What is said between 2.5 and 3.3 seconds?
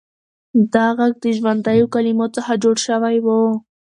جوړ شوی و.